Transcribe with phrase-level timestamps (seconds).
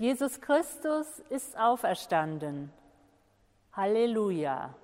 [0.00, 2.72] Jesus Christus ist auferstanden.
[3.74, 4.74] Halleluja!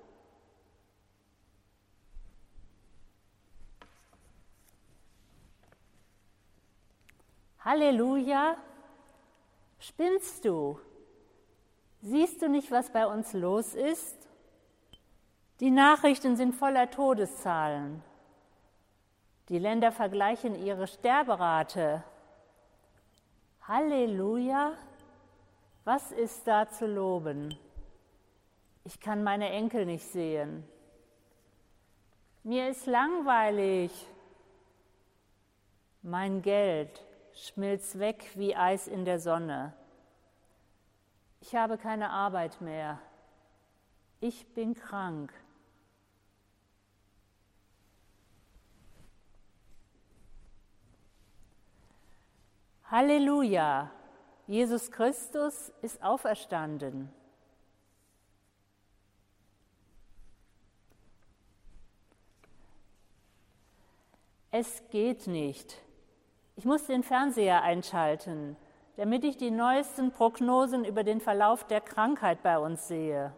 [7.61, 8.57] Halleluja!
[9.79, 10.79] Spinnst du?
[12.03, 14.15] Siehst du nicht, was bei uns los ist?
[15.61, 18.03] Die Nachrichten sind voller Todeszahlen.
[19.49, 22.03] Die Länder vergleichen ihre Sterberate.
[23.67, 24.77] Halleluja!
[25.87, 27.57] Was ist da zu loben?
[28.83, 30.67] Ich kann meine Enkel nicht sehen.
[32.43, 33.89] Mir ist langweilig.
[36.01, 39.71] Mein Geld schmilzt weg wie Eis in der Sonne.
[41.39, 42.99] Ich habe keine Arbeit mehr.
[44.19, 45.31] Ich bin krank.
[52.91, 53.96] Halleluja!
[54.47, 57.11] Jesus Christus ist auferstanden.
[64.51, 65.77] Es geht nicht.
[66.55, 68.55] Ich muss den Fernseher einschalten,
[68.95, 73.33] damit ich die neuesten Prognosen über den Verlauf der Krankheit bei uns sehe.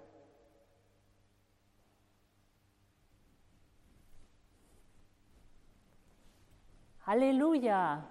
[7.06, 8.08] Halleluja!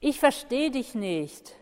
[0.00, 1.56] Ich verstehe dich nicht.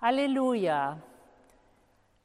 [0.00, 1.02] Halleluja.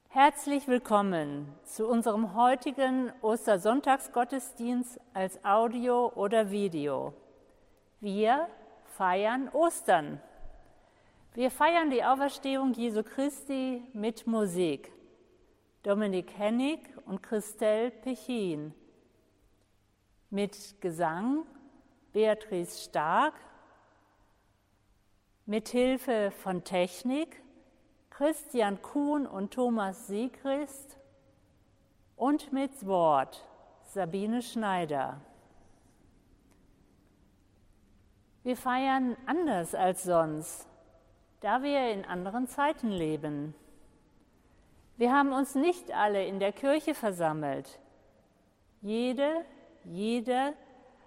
[0.08, 7.14] Herzlich willkommen zu unserem heutigen Ostersonntagsgottesdienst als Audio oder Video.
[8.00, 8.48] Wir
[8.98, 10.22] feiern Ostern.
[11.34, 14.94] Wir feiern die Auferstehung Jesu Christi mit Musik.
[15.84, 18.74] Dominik Hennig und Christelle Pechin.
[20.30, 21.46] Mit Gesang
[22.12, 23.34] Beatrice Stark.
[25.46, 27.42] Mit Hilfe von Technik
[28.10, 30.98] Christian Kuhn und Thomas Siegrist.
[32.18, 33.46] Und mit Wort
[33.86, 35.22] Sabine Schneider.
[38.44, 40.68] Wir feiern anders als sonst,
[41.40, 43.56] da wir in anderen Zeiten leben.
[45.00, 47.80] Wir haben uns nicht alle in der Kirche versammelt.
[48.82, 49.46] Jede,
[49.86, 50.54] jede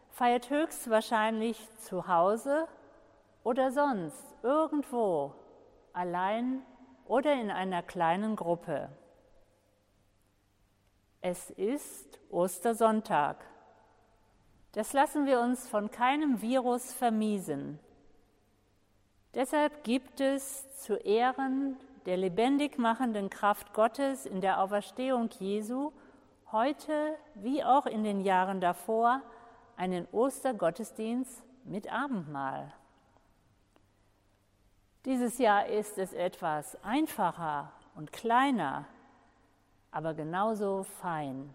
[0.08, 2.68] feiert höchstwahrscheinlich zu Hause
[3.44, 5.34] oder sonst irgendwo,
[5.92, 6.62] allein
[7.04, 8.88] oder in einer kleinen Gruppe.
[11.20, 13.44] Es ist Ostersonntag.
[14.72, 17.78] Das lassen wir uns von keinem Virus vermiesen.
[19.34, 25.92] Deshalb gibt es zu Ehren der lebendig machenden Kraft Gottes in der Auferstehung Jesu
[26.50, 29.22] heute wie auch in den Jahren davor
[29.76, 32.72] einen Ostergottesdienst mit Abendmahl.
[35.04, 38.84] Dieses Jahr ist es etwas einfacher und kleiner,
[39.90, 41.54] aber genauso fein.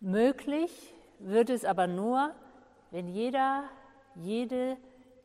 [0.00, 2.34] Möglich wird es aber nur,
[2.90, 3.64] wenn jeder,
[4.14, 4.76] jede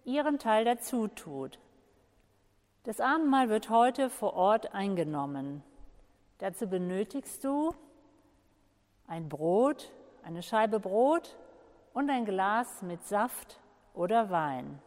[0.10, 1.60] ihren Teil dazu tut.
[2.84, 5.64] Das Abendmahl wird heute vor Ort eingenommen.
[6.40, 7.74] Dazu benötigst du
[9.08, 9.92] ein Brot,
[10.24, 11.38] eine Scheibe Brot
[11.94, 13.60] und ein Glas mit Saft
[13.94, 14.82] oder Wein.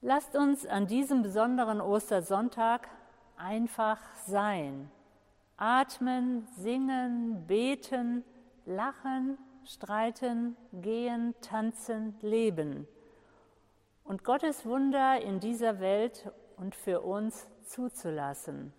[0.00, 2.88] Lasst uns an diesem besonderen Ostersonntag
[3.36, 4.90] einfach sein.
[5.56, 8.24] Atmen, singen, beten,
[8.64, 9.38] lachen
[9.68, 12.88] streiten, gehen, tanzen, leben
[14.02, 18.72] und Gottes Wunder in dieser Welt und für uns zuzulassen.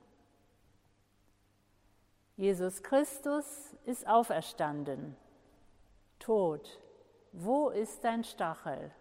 [2.35, 5.15] Jesus Christus ist auferstanden.
[6.17, 6.79] Tod,
[7.33, 8.91] wo ist dein Stachel?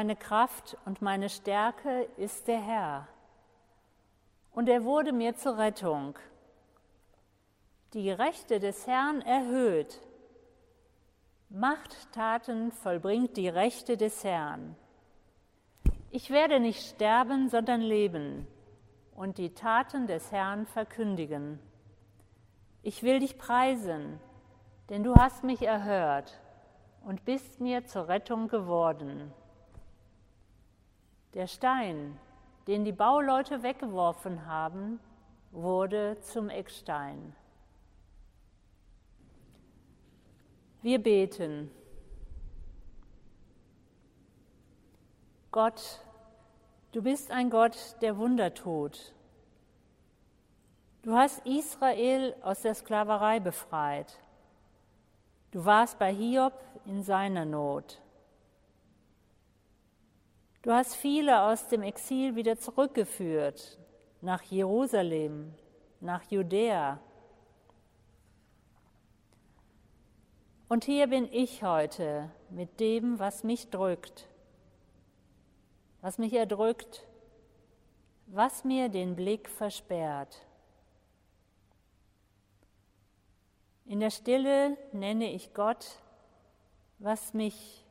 [0.00, 3.06] Meine Kraft und meine Stärke ist der Herr.
[4.50, 6.18] Und er wurde mir zur Rettung.
[7.92, 10.00] Die Rechte des Herrn erhöht.
[11.50, 14.74] Machttaten vollbringt die Rechte des Herrn.
[16.10, 18.46] Ich werde nicht sterben, sondern leben
[19.14, 21.58] und die Taten des Herrn verkündigen.
[22.82, 24.18] Ich will dich preisen,
[24.88, 26.40] denn du hast mich erhört
[27.04, 29.30] und bist mir zur Rettung geworden.
[31.34, 32.18] Der Stein,
[32.66, 34.98] den die Bauleute weggeworfen haben,
[35.52, 37.34] wurde zum Eckstein.
[40.82, 41.70] Wir beten.
[45.50, 46.00] Gott,
[46.92, 49.14] du bist ein Gott, der Wunder tut.
[51.02, 54.18] Du hast Israel aus der Sklaverei befreit.
[55.50, 56.54] Du warst bei Hiob
[56.86, 58.00] in seiner Not.
[60.62, 63.78] Du hast viele aus dem Exil wieder zurückgeführt
[64.20, 65.54] nach Jerusalem,
[66.00, 67.00] nach Judäa.
[70.68, 74.28] Und hier bin ich heute mit dem, was mich drückt,
[76.02, 77.06] was mich erdrückt,
[78.26, 80.46] was mir den Blick versperrt.
[83.86, 85.98] In der Stille nenne ich Gott,
[86.98, 87.86] was mich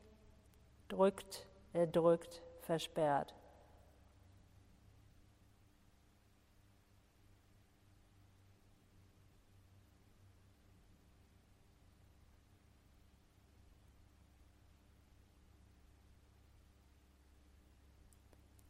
[0.87, 3.33] drückt, erdrückt, versperrt.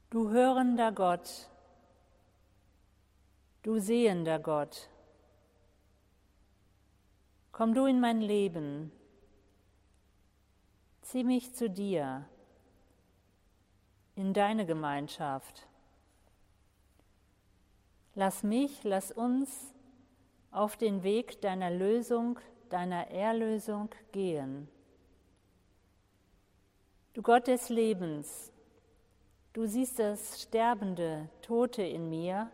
[0.09, 1.49] Du hörender Gott,
[3.63, 4.89] du sehender Gott,
[7.51, 8.91] komm du in mein Leben,
[11.01, 12.25] zieh mich zu dir
[14.19, 15.65] in deine Gemeinschaft.
[18.15, 19.73] Lass mich, lass uns
[20.51, 22.37] auf den Weg deiner Lösung,
[22.69, 24.67] deiner Erlösung gehen.
[27.13, 28.51] Du Gott des Lebens,
[29.53, 32.51] du siehst das sterbende, Tote in mir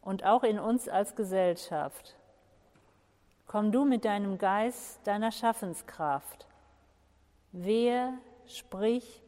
[0.00, 2.16] und auch in uns als Gesellschaft.
[3.46, 6.46] Komm du mit deinem Geist, deiner Schaffenskraft.
[7.52, 8.14] Wehe,
[8.46, 9.22] sprich,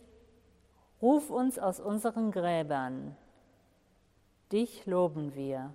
[1.00, 3.16] Ruf uns aus unseren Gräbern.
[4.50, 5.74] Dich loben wir.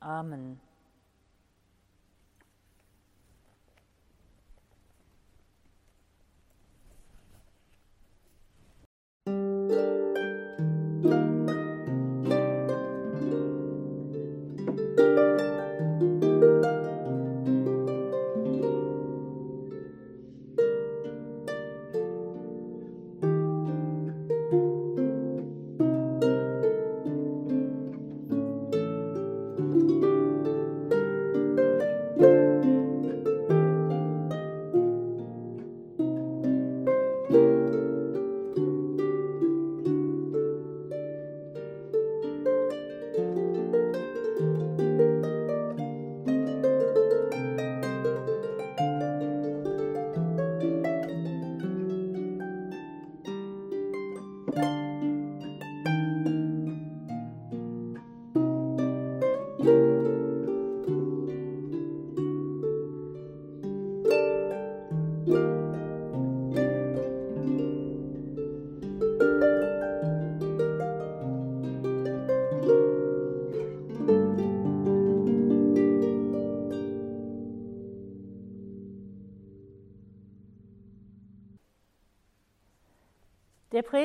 [0.00, 0.60] Amen.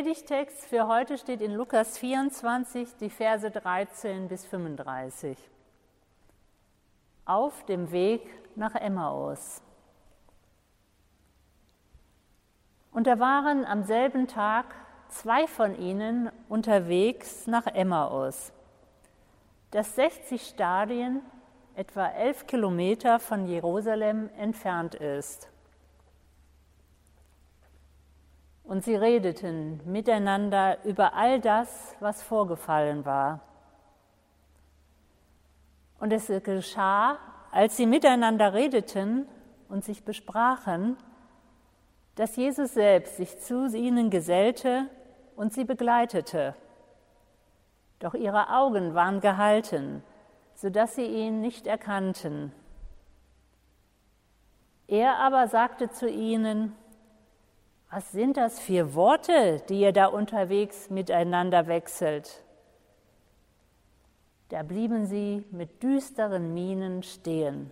[0.02, 5.38] Predigtext für heute steht in Lukas 24, die Verse 13 bis 35.
[7.24, 9.62] Auf dem Weg nach Emmaus.
[12.92, 14.74] Und da waren am selben Tag
[15.10, 18.52] zwei von ihnen unterwegs nach Emmaus,
[19.70, 21.22] das 60 Stadien,
[21.76, 25.51] etwa elf Kilometer von Jerusalem entfernt ist.
[28.64, 33.42] Und sie redeten miteinander über all das, was vorgefallen war.
[36.00, 37.18] Und es geschah,
[37.52, 39.28] als sie miteinander redeten
[39.70, 40.98] und sich besprachen,
[42.16, 44.88] dass Jesus selbst sich zu ihnen gesellte
[45.36, 46.56] und sie begleitete.
[48.00, 50.04] Doch ihre Augen waren gehalten,
[50.56, 52.52] sodass sie ihn nicht erkannten.
[54.88, 56.76] Er aber sagte zu ihnen,
[57.94, 62.42] Was sind das für Worte, die ihr da unterwegs miteinander wechselt?
[64.48, 67.70] Da blieben sie mit düsteren Mienen stehen.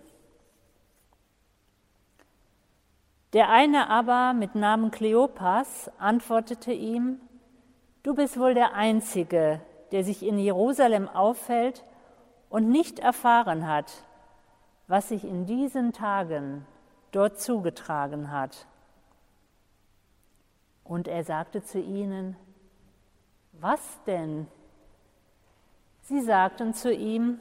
[3.32, 7.18] Der eine aber mit Namen Kleopas antwortete ihm,
[8.02, 11.82] Du bist wohl der Einzige, der sich in Jerusalem auffällt
[12.50, 14.04] und nicht erfahren hat,
[14.86, 16.66] was sich in diesen Tagen
[17.10, 18.66] dort zugetragen hat.
[20.90, 22.34] Und er sagte zu ihnen,
[23.52, 24.48] was denn?
[26.00, 27.38] Sie sagten zu ihm,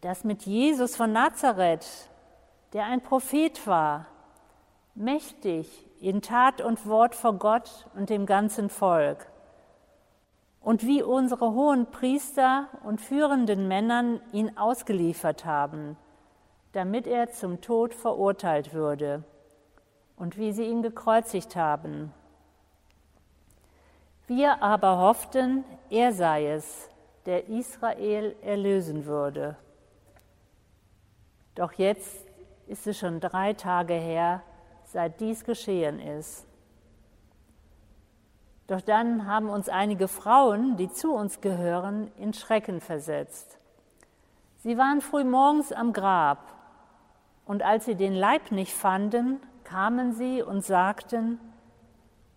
[0.00, 1.86] dass mit Jesus von Nazareth,
[2.72, 4.06] der ein Prophet war,
[4.96, 9.28] mächtig in Tat und Wort vor Gott und dem ganzen Volk,
[10.60, 15.96] und wie unsere hohen Priester und führenden Männern ihn ausgeliefert haben,
[16.72, 19.22] damit er zum Tod verurteilt würde,
[20.16, 22.12] und wie sie ihn gekreuzigt haben.
[24.26, 26.88] Wir aber hofften, er sei es,
[27.26, 29.56] der Israel erlösen würde.
[31.54, 32.26] Doch jetzt
[32.66, 34.42] ist es schon drei Tage her,
[34.84, 36.46] seit dies geschehen ist.
[38.66, 43.58] Doch dann haben uns einige Frauen, die zu uns gehören, in Schrecken versetzt.
[44.58, 46.54] Sie waren früh morgens am Grab
[47.44, 51.38] und als sie den Leib nicht fanden, kamen sie und sagten,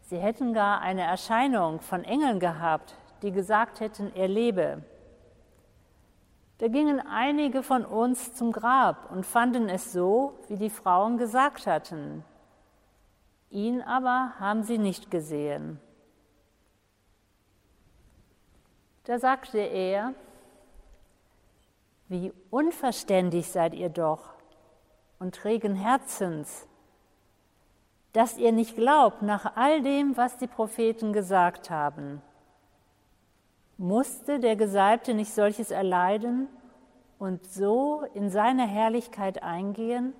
[0.06, 4.84] sie hätten gar eine Erscheinung von Engeln gehabt, die gesagt hätten, er lebe.
[6.58, 11.68] Da gingen einige von uns zum Grab und fanden es so, wie die Frauen gesagt
[11.68, 12.24] hatten.
[13.50, 15.80] Ihn aber haben sie nicht gesehen.
[19.04, 20.14] Da sagte er,
[22.08, 24.34] wie unverständig seid ihr doch
[25.20, 26.68] und trägen Herzens,
[28.16, 32.22] dass ihr nicht glaubt nach all dem, was die Propheten gesagt haben.
[33.78, 36.48] Musste der Gesalbte nicht solches erleiden
[37.20, 40.14] und so in seine Herrlichkeit eingehen?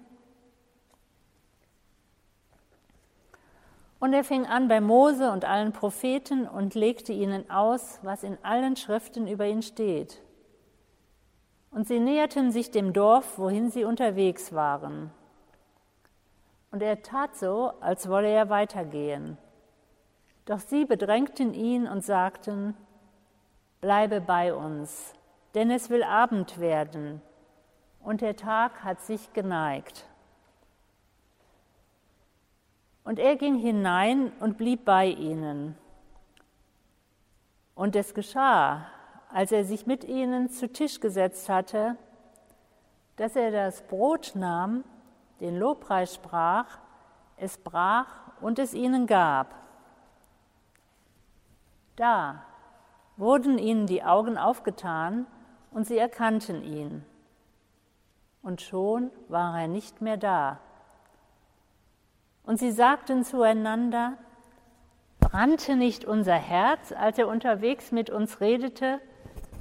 [4.00, 8.38] Und er fing an bei Mose und allen Propheten und legte ihnen aus, was in
[8.44, 10.22] allen Schriften über ihn steht.
[11.72, 15.12] Und sie näherten sich dem Dorf, wohin sie unterwegs waren.
[16.76, 19.38] Und er tat so, als wolle er weitergehen.
[20.44, 22.76] Doch sie bedrängten ihn und sagten,
[23.80, 25.14] Bleibe bei uns,
[25.54, 27.22] denn es will Abend werden,
[28.02, 30.06] und der Tag hat sich geneigt.
[33.06, 35.78] Und er ging hinein und blieb bei ihnen.
[37.74, 38.86] Und es geschah,
[39.32, 41.96] als er sich mit ihnen zu Tisch gesetzt hatte,
[43.16, 44.84] dass er das Brot nahm,
[45.40, 46.80] den Lobpreis sprach,
[47.38, 49.54] es brach und es ihnen gab.
[51.96, 52.44] Da
[53.18, 55.26] wurden ihnen die Augen aufgetan
[55.72, 57.06] und sie erkannten ihn.
[58.42, 60.60] Und schon war er nicht mehr da.
[62.44, 64.18] Und sie sagten zueinander,
[65.20, 69.02] brannte nicht unser Herz, als er unterwegs mit uns redete,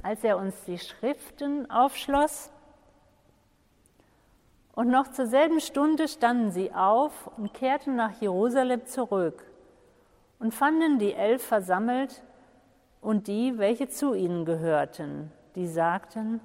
[0.03, 2.51] als er uns die Schriften aufschloss?
[4.75, 9.43] Und noch zur selben Stunde standen sie auf und kehrten nach Jerusalem zurück
[10.37, 12.21] und fanden die Elf versammelt
[13.01, 16.41] und die, welche zu ihnen gehörten, die sagten,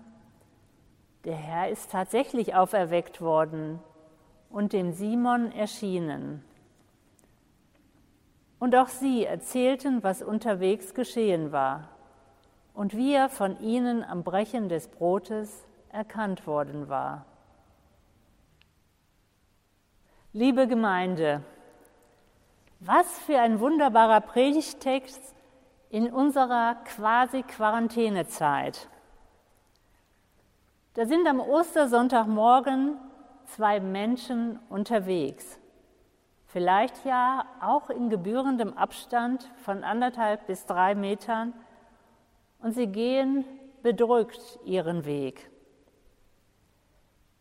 [1.24, 3.80] der Herr ist tatsächlich auferweckt worden
[4.48, 6.44] und dem Simon erschienen.
[8.58, 11.88] Und auch sie erzählten, was unterwegs geschehen war
[12.74, 17.24] und wie er von ihnen am Brechen des Brotes erkannt worden war.
[20.32, 21.42] Liebe Gemeinde,
[22.78, 25.34] was für ein wunderbarer Predigtext
[25.88, 28.88] in unserer quasi Quarantänezeit.
[30.94, 32.96] Da sind am Ostersonntagmorgen
[33.46, 35.58] zwei Menschen unterwegs.
[36.46, 41.54] Vielleicht ja auch in gebührendem Abstand von anderthalb bis drei Metern
[42.60, 43.44] und sie gehen
[43.82, 45.50] bedrückt ihren Weg.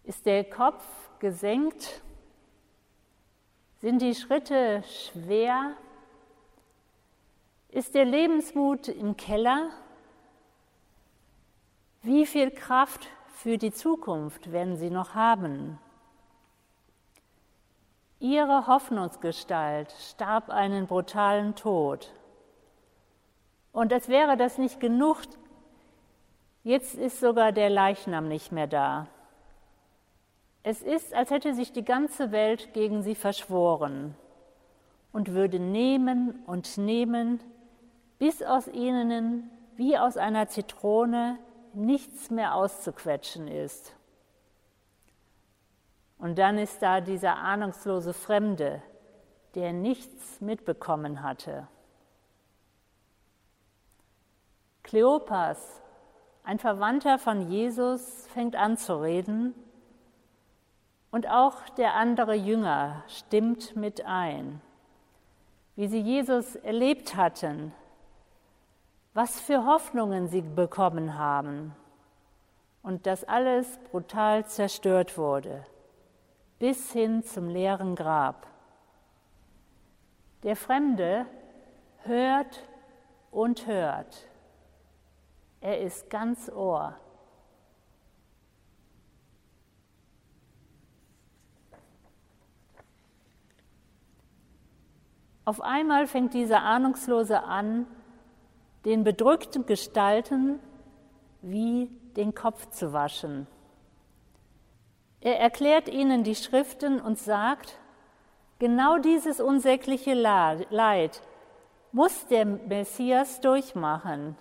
[0.05, 0.83] Ist der Kopf
[1.19, 2.01] gesenkt?
[3.81, 5.71] Sind die Schritte schwer?
[7.69, 9.69] Ist der Lebensmut im Keller?
[12.01, 15.79] Wie viel Kraft für die Zukunft werden sie noch haben?
[18.19, 22.11] Ihre Hoffnungsgestalt starb einen brutalen Tod.
[23.71, 25.19] Und als wäre das nicht genug,
[26.63, 29.07] jetzt ist sogar der Leichnam nicht mehr da.
[30.63, 34.15] Es ist, als hätte sich die ganze Welt gegen sie verschworen.
[35.11, 37.39] und würde nehmen und nehmen,
[38.19, 41.39] bis aus ihnen wie aus einer Zitrone
[41.73, 43.95] nichts mehr auszuquetschen ist.
[46.17, 48.83] Und dann ist da dieser ahnungslose Fremde,
[49.55, 51.67] der nichts mitbekommen hatte.
[54.83, 55.81] Kleopas,
[56.43, 59.55] ein Verwandter von Jesus, fängt an zu reden
[61.11, 64.61] und auch der andere Jünger stimmt mit ein,
[65.75, 67.73] wie sie Jesus erlebt hatten,
[69.13, 71.75] was für Hoffnungen sie bekommen haben
[72.83, 75.65] und dass alles brutal zerstört wurde,
[76.59, 78.47] bis hin zum leeren Grab.
[80.43, 81.25] Der Fremde
[82.03, 82.63] hört
[83.31, 84.27] und hört.
[85.61, 86.95] Er ist ganz Ohr.
[95.49, 97.87] Auf einmal fängt dieser Ahnungslose an,
[98.85, 100.59] den bedrückten Gestalten
[101.41, 103.47] wie den Kopf zu waschen.
[105.21, 107.79] Er erklärt ihnen die Schriften und sagt,
[108.59, 111.23] genau dieses unsägliche Leid
[111.93, 114.37] muss der Messias durchmachen.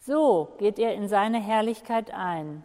[0.00, 2.64] So geht er in seine Herrlichkeit ein.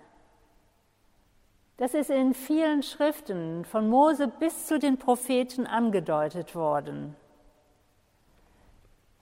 [1.77, 7.15] Das ist in vielen Schriften von Mose bis zu den Propheten angedeutet worden.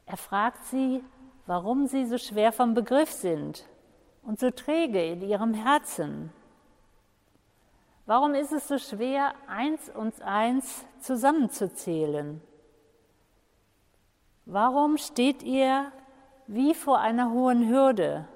[0.05, 1.03] Er fragt sie,
[1.45, 3.65] warum sie so schwer vom Begriff sind
[4.23, 6.31] und so träge in ihrem Herzen.
[8.05, 12.39] Warum ist es so schwer, eins und eins zusammenzuzählen?
[14.45, 15.91] Warum steht ihr
[16.47, 18.27] wie vor einer hohen Hürde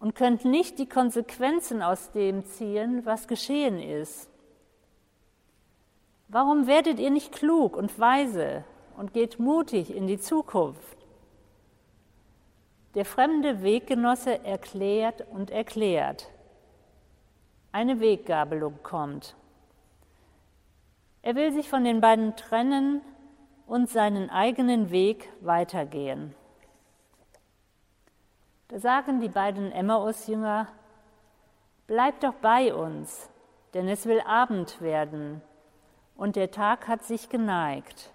[0.00, 4.30] und könnt nicht die Konsequenzen aus dem ziehen, was geschehen ist.
[6.28, 8.64] Warum werdet ihr nicht klug und weise
[8.96, 10.98] und geht mutig in die Zukunft?
[12.94, 16.30] Der fremde Weggenosse erklärt und erklärt.
[17.72, 19.36] Eine Weggabelung kommt.
[21.22, 23.02] Er will sich von den beiden trennen
[23.66, 26.34] und seinen eigenen Weg weitergehen.
[28.68, 30.68] Da sagen die beiden Emmaus-Jünger,
[31.86, 33.30] Bleib doch bei uns,
[33.72, 35.40] denn es will Abend werden
[36.16, 38.10] und der Tag hat sich geneigt.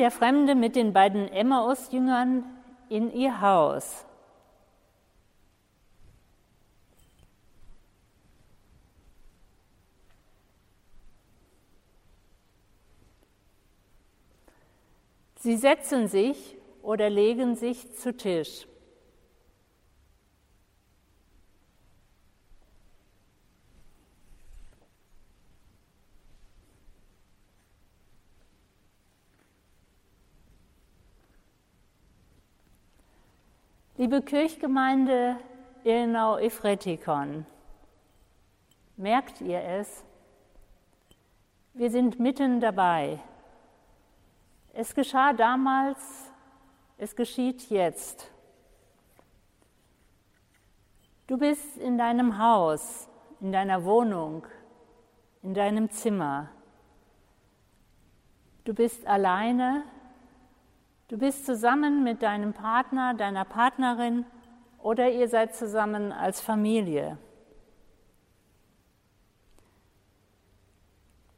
[0.00, 2.42] Der Fremde mit den beiden Emmaus-Jüngern
[2.88, 4.06] in ihr Haus.
[15.36, 18.69] Sie setzen sich oder legen sich zu Tisch.
[34.00, 35.36] Liebe Kirchgemeinde
[35.84, 37.44] Ilnau Efretikon,
[38.96, 40.02] Merkt ihr es?
[41.74, 43.20] Wir sind mitten dabei.
[44.72, 45.98] Es geschah damals,
[46.96, 48.30] es geschieht jetzt.
[51.26, 53.06] Du bist in deinem Haus,
[53.42, 54.46] in deiner Wohnung,
[55.42, 56.48] in deinem Zimmer.
[58.64, 59.84] Du bist alleine,
[61.10, 64.24] du bist zusammen mit deinem Partner, deiner Partnerin
[64.78, 67.18] oder ihr seid zusammen als Familie.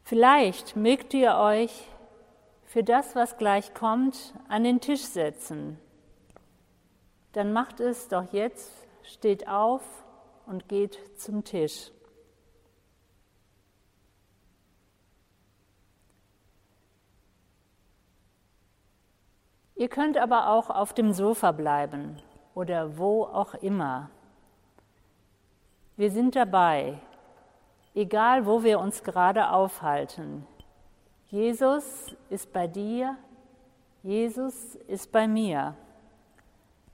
[0.04, 1.88] Vielleicht mögt ihr euch
[2.64, 5.78] für das, was gleich kommt, an den Tisch setzen.
[7.32, 8.70] Dann macht es doch jetzt,
[9.02, 9.82] steht auf
[10.44, 11.90] und geht zum Tisch.
[19.82, 22.16] Ihr könnt aber auch auf dem Sofa bleiben
[22.54, 24.10] oder wo auch immer.
[25.96, 27.00] Wir sind dabei,
[27.92, 30.46] egal wo wir uns gerade aufhalten.
[31.30, 33.16] Jesus ist bei dir,
[34.04, 35.74] Jesus ist bei mir.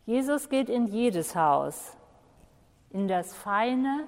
[0.06, 1.94] Jesus geht in jedes Haus,
[2.88, 4.06] in das Feine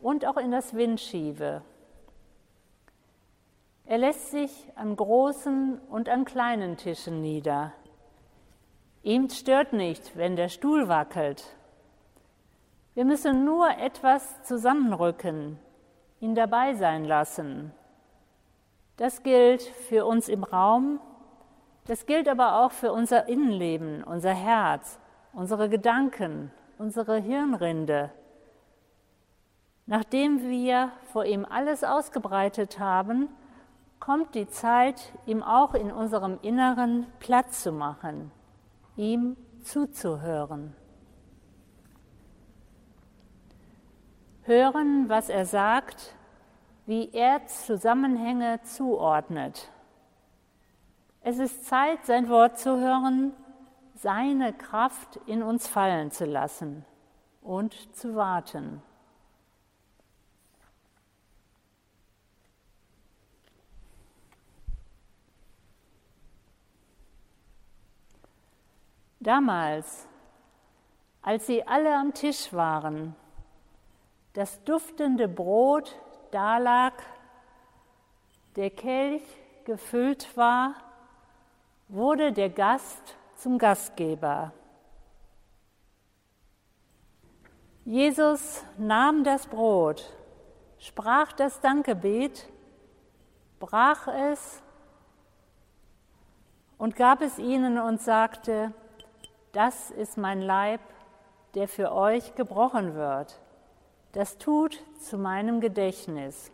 [0.00, 1.62] und auch in das Windschiefe.
[3.84, 7.72] Er lässt sich an großen und an kleinen Tischen nieder.
[9.02, 11.44] Ihm stört nicht, wenn der Stuhl wackelt.
[12.94, 15.58] Wir müssen nur etwas zusammenrücken,
[16.20, 17.72] ihn dabei sein lassen.
[18.98, 21.00] Das gilt für uns im Raum,
[21.86, 25.00] das gilt aber auch für unser Innenleben, unser Herz,
[25.32, 28.10] unsere Gedanken, unsere Hirnrinde.
[29.86, 33.28] Nachdem wir vor ihm alles ausgebreitet haben,
[33.98, 38.30] kommt die Zeit, ihm auch in unserem Inneren Platz zu machen,
[38.96, 40.74] ihm zuzuhören.
[44.44, 46.14] Hören, was er sagt,
[46.86, 49.70] wie er Zusammenhänge zuordnet.
[51.20, 53.32] Es ist Zeit, sein Wort zu hören,
[53.94, 56.84] seine Kraft in uns fallen zu lassen
[57.40, 58.82] und zu warten.
[69.22, 70.08] Damals,
[71.22, 73.14] als sie alle am Tisch waren,
[74.32, 75.94] das duftende Brot
[76.32, 76.94] dalag,
[78.56, 79.22] der Kelch
[79.64, 80.74] gefüllt war,
[81.86, 84.52] wurde der Gast zum Gastgeber.
[87.84, 90.12] Jesus nahm das Brot,
[90.78, 92.48] sprach das Dankgebet,
[93.60, 94.60] brach es
[96.76, 98.74] und gab es ihnen und sagte,
[99.52, 100.80] das ist mein Leib,
[101.54, 103.38] der für euch gebrochen wird.
[104.12, 106.50] Das tut zu meinem Gedächtnis.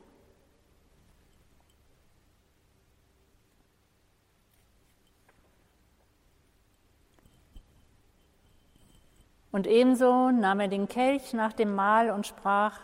[9.51, 12.81] Und ebenso nahm er den Kelch nach dem Mahl und sprach,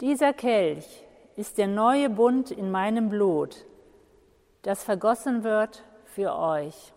[0.00, 1.04] dieser Kelch
[1.36, 3.66] ist der neue Bund in meinem Blut,
[4.62, 6.92] das vergossen wird für euch.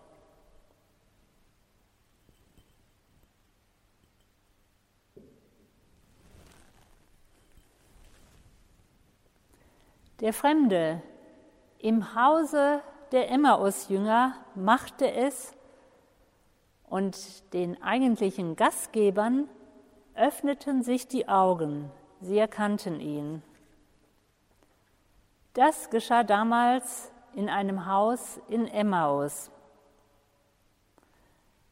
[10.21, 11.01] Der Fremde
[11.77, 15.53] im Hause der Emmaus-Jünger machte es
[16.85, 19.49] und den eigentlichen Gastgebern
[20.13, 23.43] öffneten sich die Augen, sie erkannten ihn.
[25.53, 29.51] Das geschah damals in einem Haus in Emmaus.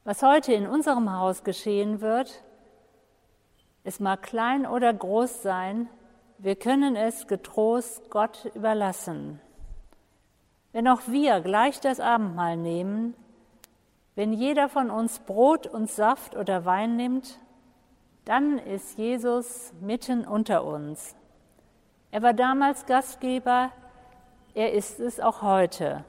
[0.04, 2.44] Was heute in unserem Haus geschehen wird,
[3.86, 5.90] es mag klein oder groß sein,
[6.44, 9.40] wir können es getrost Gott überlassen.
[10.74, 13.16] Wenn auch wir gleich das Abendmahl nehmen,
[14.16, 17.40] wenn jeder von uns Brot und Saft oder Wein nimmt,
[18.26, 21.16] dann ist Jesus mitten unter uns.
[22.12, 23.72] Er war damals Gastgeber,
[24.54, 26.04] er ist es auch heute.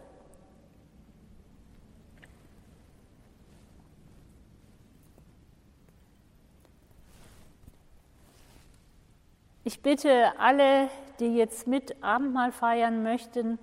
[9.67, 13.59] Ich bitte alle, die jetzt mit Abendmahl feiern möchten,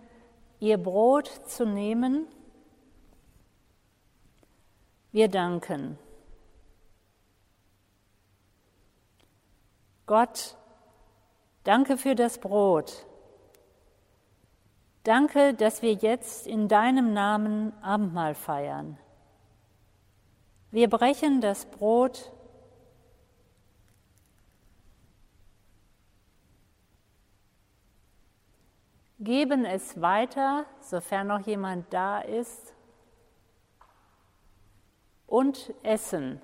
[0.60, 2.26] ihr Brot zu nehmen.
[5.12, 6.00] Wir danken.
[10.08, 10.58] Gott,
[11.64, 13.06] danke für das Brot.
[15.04, 18.98] Danke, dass wir jetzt in deinem Namen Abendmahl feiern.
[20.72, 22.32] Wir brechen das Brot
[29.22, 32.74] geben es weiter, sofern noch jemand da ist,
[35.28, 36.42] und essen.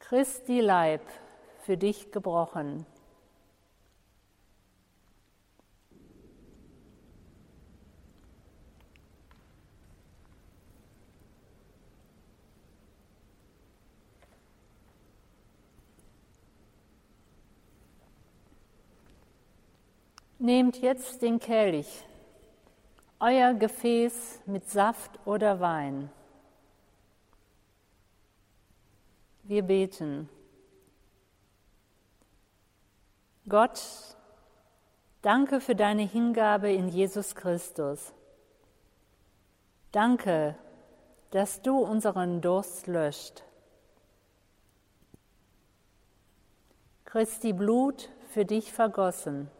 [0.00, 1.02] Christi Leib
[1.60, 2.86] für dich gebrochen.
[20.48, 22.06] Nehmt jetzt den Kelch,
[23.20, 26.10] euer Gefäß mit Saft oder Wein.
[29.42, 30.26] Wir beten.
[33.46, 33.78] Gott,
[35.20, 38.14] danke für deine Hingabe in Jesus Christus.
[39.92, 40.56] Danke,
[41.30, 43.44] dass du unseren Durst löscht.
[47.04, 49.50] Christi Blut für dich vergossen.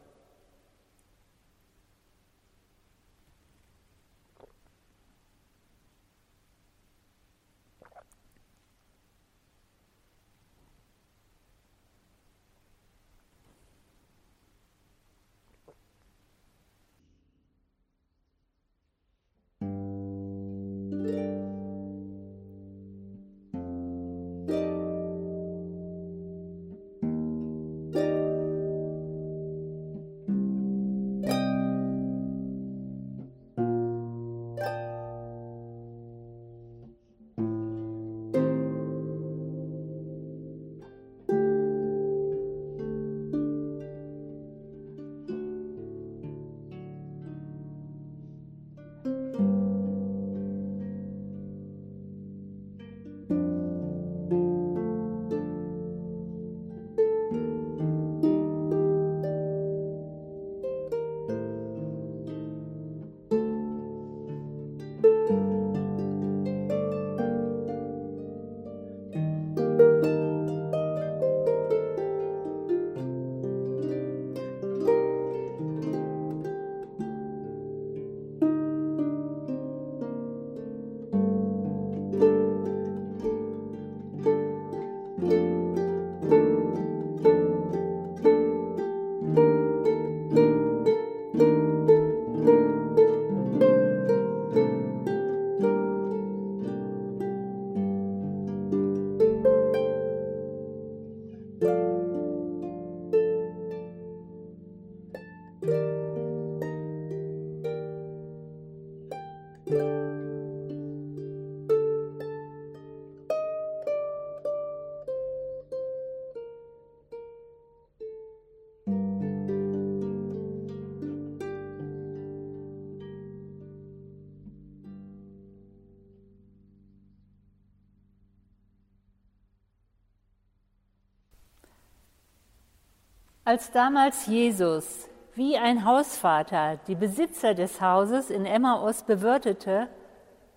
[133.49, 139.89] Als damals Jesus wie ein Hausvater die Besitzer des Hauses in Emmaus bewirtete,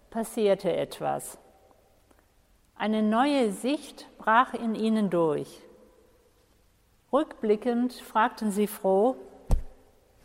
[0.09, 1.37] passierte etwas.
[2.75, 5.61] Eine neue Sicht brach in ihnen durch.
[7.13, 9.15] Rückblickend fragten sie froh,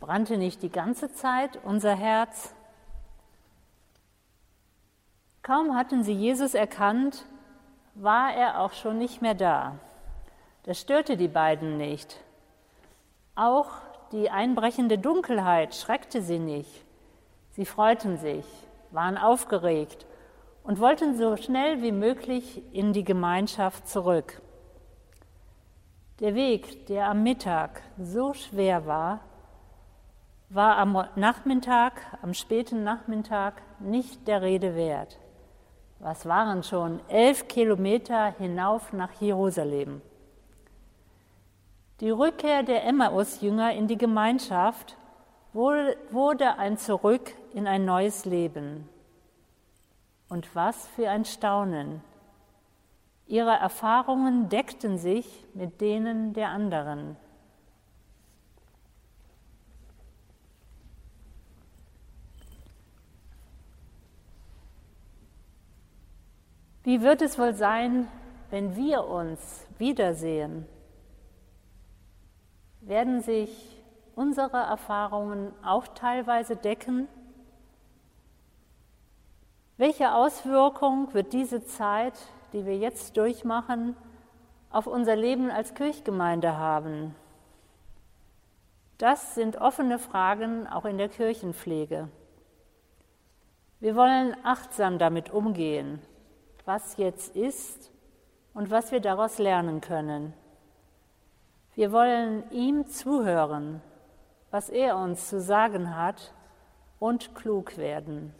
[0.01, 2.53] brannte nicht die ganze Zeit unser Herz?
[5.41, 7.27] Kaum hatten sie Jesus erkannt,
[7.95, 9.79] war er auch schon nicht mehr da.
[10.63, 12.26] Das störte die beiden nicht.
[13.37, 13.67] Auch
[14.13, 16.83] die einbrechende Dunkelheit schreckte sie nicht.
[17.51, 18.45] Sie freuten sich,
[18.89, 20.07] waren aufgeregt
[20.63, 24.41] und wollten so schnell wie möglich in die Gemeinschaft zurück.
[26.19, 29.19] Der Weg, der am Mittag so schwer war,
[30.49, 35.19] war am Nachmittag, am späten Nachmittag nicht der Rede wert.
[35.99, 40.01] Was waren schon elf Kilometer hinauf nach Jerusalem?
[41.99, 44.95] Die Rückkehr der Emmaus-Jünger in die Gemeinschaft
[45.53, 48.87] wurde ein Zurück in ein neues Leben.
[50.29, 52.01] Und was für ein Staunen.
[53.25, 57.15] Ihre Erfahrungen deckten sich mit denen der anderen.
[66.83, 68.07] Wie wird es wohl sein,
[68.51, 70.67] wenn wir uns wiedersehen?
[72.87, 73.83] Werden sich
[74.15, 77.07] unsere Erfahrungen auch teilweise decken?
[79.75, 82.13] Welche Auswirkung wird diese Zeit,
[82.53, 83.95] die wir jetzt durchmachen,
[84.71, 87.13] auf unser Leben als Kirchgemeinde haben?
[88.97, 92.09] Das sind offene Fragen auch in der Kirchenpflege.
[93.79, 96.01] Wir wollen achtsam damit umgehen,
[96.65, 97.91] was jetzt ist
[98.55, 100.33] und was wir daraus lernen können.
[101.77, 103.83] Wir wollen ihm zuhören,
[104.49, 106.33] was er uns zu sagen hat
[106.97, 108.33] und klug werden.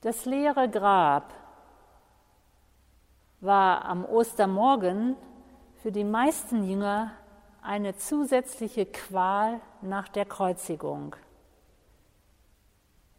[0.00, 1.34] Das leere Grab
[3.42, 5.16] war am Ostermorgen
[5.82, 7.10] für die meisten Jünger
[7.60, 11.14] eine zusätzliche Qual nach der Kreuzigung.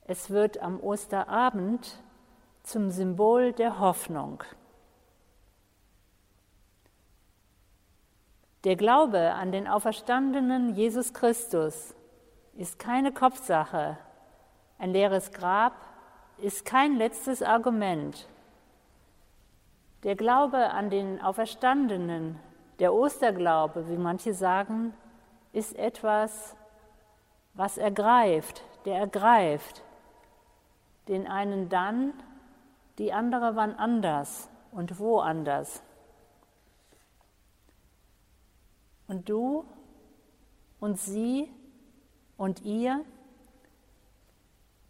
[0.01, 2.01] Es wird am Osterabend
[2.63, 4.43] zum Symbol der Hoffnung.
[8.63, 11.95] Der Glaube an den auferstandenen Jesus Christus
[12.55, 13.97] ist keine Kopfsache.
[14.77, 15.73] Ein leeres Grab
[16.37, 18.27] ist kein letztes Argument.
[20.03, 22.39] Der Glaube an den Auferstandenen
[22.77, 24.93] der Osterglaube, wie manche sagen,
[25.53, 26.55] ist etwas,
[27.55, 29.83] was ergreift, der ergreift.
[31.07, 32.13] Den einen dann,
[32.99, 35.81] die andere wann anders und woanders.
[39.11, 39.65] Und du
[40.79, 41.51] und sie
[42.37, 43.03] und ihr,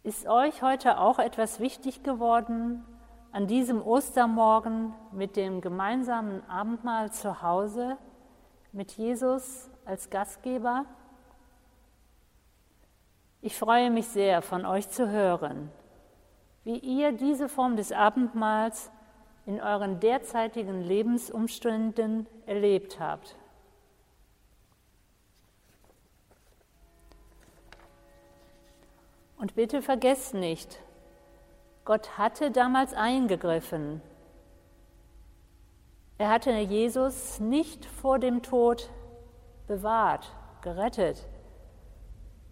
[0.04, 2.84] ist euch heute auch etwas wichtig geworden,
[3.32, 7.96] an diesem Ostermorgen mit dem gemeinsamen Abendmahl zu Hause,
[8.70, 10.84] mit Jesus als Gastgeber.
[13.40, 15.68] Ich freue mich sehr, von euch zu hören,
[16.62, 18.92] wie ihr diese Form des Abendmahls
[19.46, 23.36] in euren derzeitigen Lebensumständen erlebt habt.
[29.42, 30.78] Und bitte vergesst nicht,
[31.84, 34.00] Gott hatte damals eingegriffen.
[36.16, 38.88] Er hatte Jesus nicht vor dem Tod
[39.66, 41.26] bewahrt, gerettet.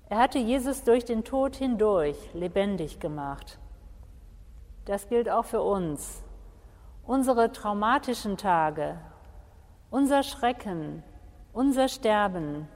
[0.09, 3.61] Er hatte Jesus durch den Tod hindurch lebendig gemacht.
[4.85, 6.25] Das gilt auch für uns.
[7.07, 8.99] Unsere traumatischen Tage,
[9.91, 11.05] unser Schrecken,
[11.53, 12.67] unser Sterben,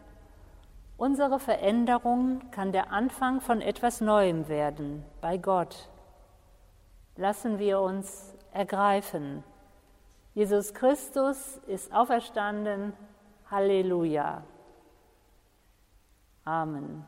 [0.96, 5.88] unsere Veränderung kann der Anfang von etwas Neuem werden bei Gott
[7.16, 9.44] lassen wir uns ergreifen.
[10.34, 12.92] Jesus Christus ist auferstanden.
[13.50, 14.42] Halleluja.
[16.44, 17.04] Amen.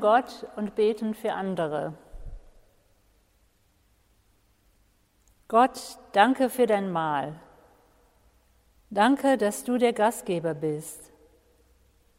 [0.00, 1.94] Gott und beten für andere.
[5.48, 7.34] Gott, danke für dein Mahl.
[8.90, 11.12] Danke, dass du der Gastgeber bist,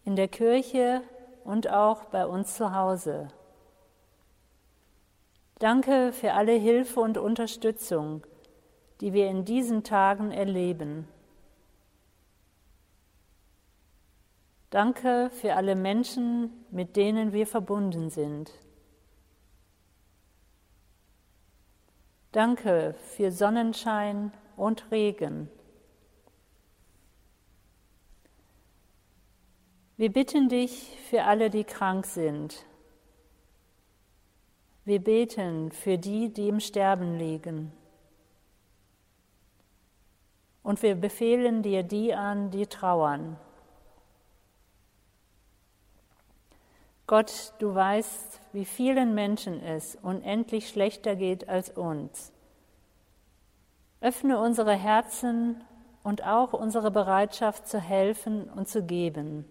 [0.04, 1.02] in der Kirche
[1.44, 3.28] und auch bei uns zu Hause.
[5.60, 8.26] Danke für alle Hilfe und Unterstützung,
[9.02, 11.08] die wir in diesen Tagen erleben.
[14.70, 18.52] Danke für alle Menschen, mit denen wir verbunden sind.
[22.32, 25.50] Danke für Sonnenschein und Regen.
[29.98, 32.66] Wir bitten dich für alle, die krank sind,
[34.86, 37.72] Wir beten für die, die im Sterben liegen.
[40.64, 43.38] Und wir befehlen dir die an, die trauern.
[47.10, 52.32] Gott, du weißt, wie vielen Menschen es unendlich schlechter geht als uns.
[53.99, 55.60] Öffne unsere Herzen
[56.03, 59.45] und auch unsere Bereitschaft zu helfen und zu geben.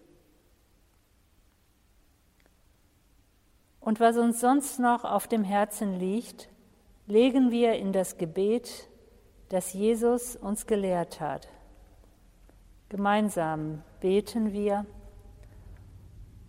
[3.80, 6.48] Und was uns sonst noch auf dem Herzen liegt,
[7.08, 8.88] legen wir in das Gebet,
[9.48, 11.48] das Jesus uns gelehrt hat.
[12.88, 14.86] Gemeinsam beten wir.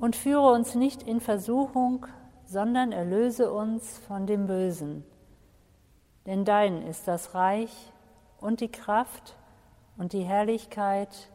[0.00, 2.06] und führe uns nicht in Versuchung,
[2.44, 5.04] sondern erlöse uns von dem Bösen.
[6.26, 7.72] Denn dein ist das Reich
[8.40, 9.36] und die Kraft
[9.96, 11.30] und die Herrlichkeit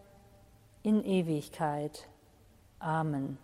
[0.82, 2.08] in Ewigkeit.
[2.80, 3.38] Amen.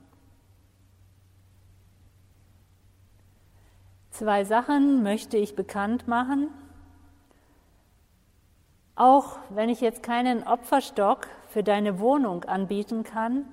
[4.11, 6.49] Zwei Sachen möchte ich bekannt machen.
[8.95, 13.45] Auch wenn ich jetzt keinen Opferstock für deine Wohnung anbieten kann,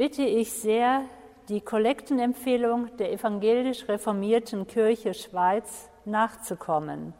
[0.00, 1.04] bitte ich sehr,
[1.50, 7.12] die Kollektenempfehlung der evangelisch reformierten Kirche Schweiz nachzukommen.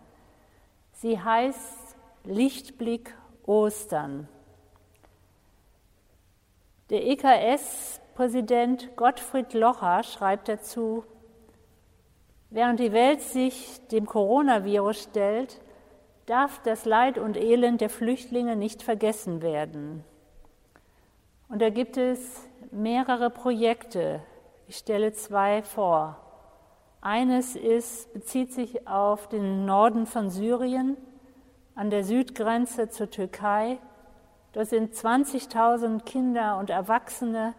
[0.94, 3.14] Sie heißt Lichtblick
[3.44, 4.28] Ostern.
[6.88, 11.04] Der EKS-Präsident Gottfried Locher schreibt dazu,
[12.48, 15.60] während die Welt sich dem Coronavirus stellt,
[16.24, 20.02] darf das Leid und Elend der Flüchtlinge nicht vergessen werden.
[21.50, 24.20] Und da gibt es mehrere Projekte.
[24.66, 26.16] Ich stelle zwei vor.
[27.00, 30.96] Eines ist, bezieht sich auf den Norden von Syrien,
[31.74, 33.78] an der Südgrenze zur Türkei.
[34.52, 37.54] Dort sind 20.000 Kinder und Erwachsene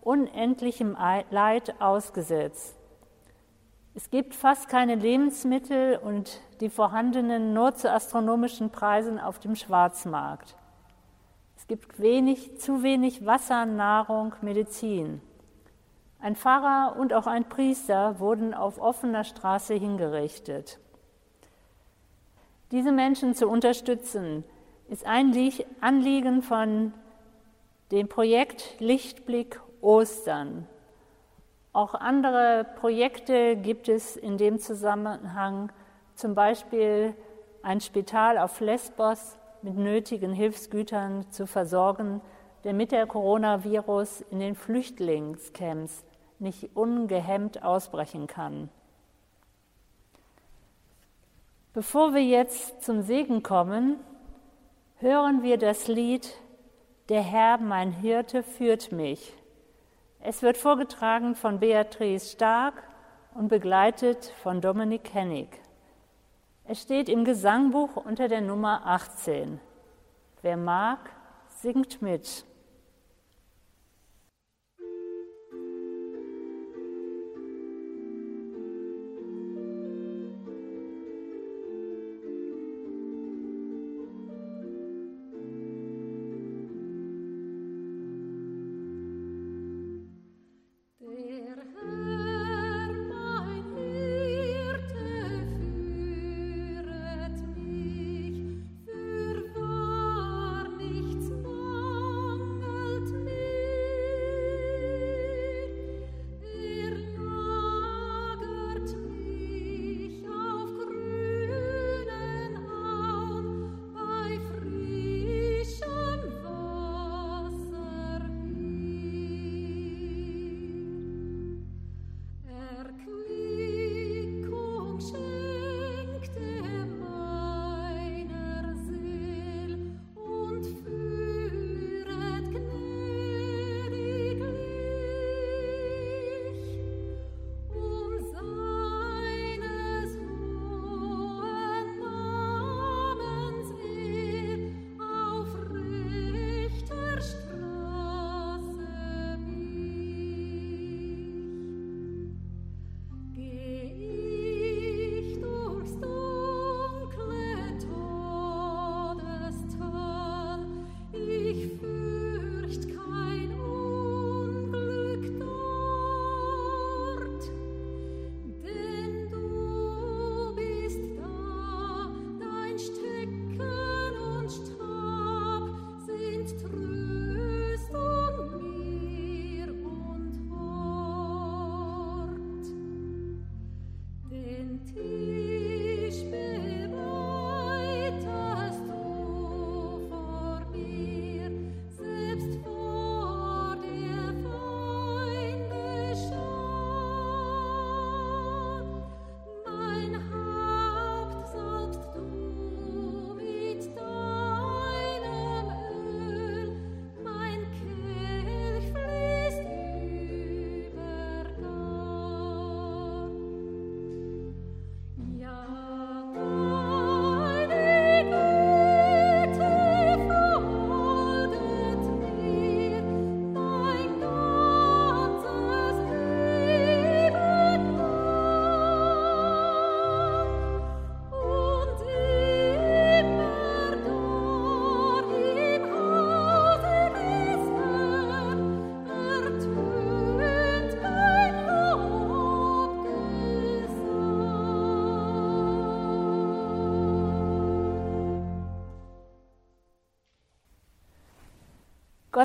[0.00, 0.96] unendlichem
[1.30, 2.76] Leid ausgesetzt.
[3.94, 10.56] Es gibt fast keine Lebensmittel und die vorhandenen nur zu astronomischen Preisen auf dem Schwarzmarkt.
[11.64, 15.22] Es gibt wenig, zu wenig Wasser, Nahrung, Medizin.
[16.20, 20.78] Ein Pfarrer und auch ein Priester wurden auf offener Straße hingerichtet.
[22.70, 24.44] Diese Menschen zu unterstützen,
[24.90, 25.34] ist ein
[25.80, 26.92] Anliegen von
[27.92, 30.66] dem Projekt Lichtblick Ostern.
[31.72, 35.72] Auch andere Projekte gibt es in dem Zusammenhang,
[36.14, 37.14] zum Beispiel
[37.62, 42.20] ein Spital auf Lesbos, mit nötigen Hilfsgütern zu versorgen,
[42.64, 46.04] damit der Coronavirus in den Flüchtlingscamps
[46.38, 48.68] nicht ungehemmt ausbrechen kann.
[51.72, 53.96] Bevor wir jetzt zum Segen kommen,
[54.98, 56.30] hören wir das Lied
[57.08, 59.34] Der Herr, mein Hirte, führt mich.
[60.20, 62.82] Es wird vorgetragen von Beatrice Stark
[63.34, 65.63] und begleitet von Dominik Hennig.
[66.66, 69.60] Es steht im Gesangbuch unter der Nummer 18.
[70.40, 70.98] Wer mag,
[71.60, 72.46] singt mit.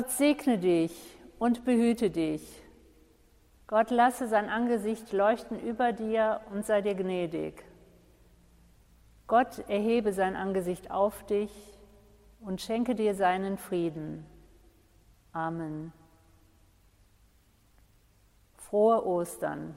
[0.00, 2.62] Gott segne dich und behüte dich.
[3.66, 7.62] Gott lasse sein Angesicht leuchten über dir und sei dir gnädig.
[9.26, 11.52] Gott erhebe sein Angesicht auf dich
[12.40, 14.24] und schenke dir seinen Frieden.
[15.32, 15.92] Amen.
[18.56, 19.76] Frohe Ostern.